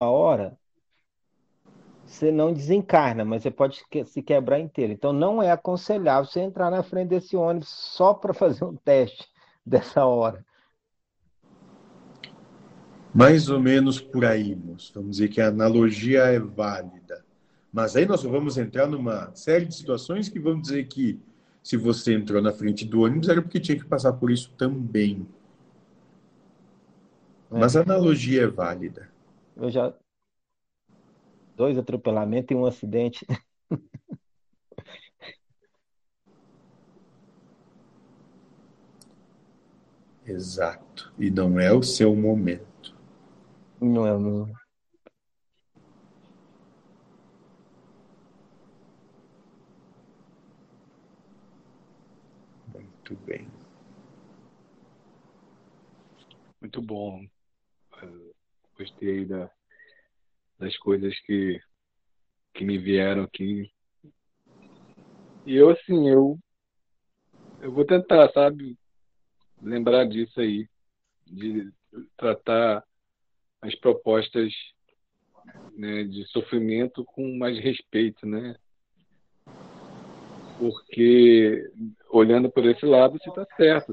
hora, 0.00 0.58
você 2.04 2.30
não 2.30 2.52
desencarna, 2.52 3.24
mas 3.24 3.42
você 3.42 3.50
pode 3.50 3.82
se 4.06 4.22
quebrar 4.22 4.60
inteiro. 4.60 4.92
Então, 4.92 5.12
não 5.12 5.42
é 5.42 5.50
aconselhável 5.50 6.30
você 6.30 6.40
entrar 6.40 6.70
na 6.70 6.82
frente 6.82 7.08
desse 7.08 7.36
ônibus 7.36 7.68
só 7.68 8.14
para 8.14 8.32
fazer 8.32 8.64
um 8.64 8.76
teste 8.76 9.26
dessa 9.64 10.04
hora. 10.04 10.44
Mais 13.12 13.48
ou 13.48 13.58
menos 13.58 14.00
por 14.00 14.24
aí, 14.24 14.54
moço. 14.54 14.92
Vamos 14.94 15.12
dizer 15.12 15.28
que 15.28 15.40
a 15.40 15.48
analogia 15.48 16.24
é 16.24 16.38
válida. 16.38 17.24
Mas 17.72 17.96
aí 17.96 18.06
nós 18.06 18.22
vamos 18.22 18.58
entrar 18.58 18.86
numa 18.86 19.34
série 19.34 19.64
de 19.64 19.74
situações 19.74 20.28
que 20.28 20.38
vamos 20.38 20.62
dizer 20.62 20.86
que 20.86 21.18
se 21.62 21.76
você 21.76 22.14
entrou 22.14 22.40
na 22.40 22.52
frente 22.52 22.84
do 22.84 23.00
ônibus 23.00 23.28
era 23.28 23.42
porque 23.42 23.58
tinha 23.58 23.76
que 23.76 23.84
passar 23.84 24.12
por 24.12 24.30
isso 24.30 24.52
também. 24.56 25.26
É. 27.50 27.58
Mas 27.58 27.74
a 27.74 27.82
analogia 27.82 28.42
é 28.42 28.46
válida. 28.46 29.08
Eu 29.56 29.70
já. 29.70 29.92
Dois 31.56 31.78
atropelamentos 31.78 32.50
e 32.50 32.54
um 32.54 32.66
acidente. 32.66 33.26
Exato. 40.26 41.14
E 41.18 41.30
não 41.30 41.58
é 41.58 41.72
o 41.72 41.82
seu 41.82 42.14
momento. 42.14 42.94
Não 43.80 44.06
é 44.06 44.12
o 44.12 44.20
meu. 44.20 44.48
Muito 52.74 53.16
bem. 53.24 53.48
Muito 56.60 56.82
bom. 56.82 57.26
Gostei 58.86 59.24
da, 59.24 59.50
das 60.60 60.76
coisas 60.78 61.18
que, 61.22 61.60
que 62.54 62.64
me 62.64 62.78
vieram 62.78 63.24
aqui. 63.24 63.68
E 65.44 65.56
eu, 65.56 65.70
assim, 65.70 66.08
eu, 66.08 66.38
eu 67.60 67.72
vou 67.72 67.84
tentar, 67.84 68.30
sabe, 68.32 68.78
lembrar 69.60 70.04
disso 70.04 70.40
aí, 70.40 70.68
de 71.26 71.72
tratar 72.16 72.84
as 73.60 73.74
propostas 73.74 74.52
né, 75.76 76.04
de 76.04 76.24
sofrimento 76.26 77.04
com 77.04 77.36
mais 77.36 77.58
respeito, 77.58 78.24
né? 78.24 78.56
Porque 80.58 81.70
olhando 82.08 82.50
por 82.50 82.64
esse 82.64 82.86
lado, 82.86 83.18
você 83.18 83.28
está 83.28 83.44
certo. 83.56 83.92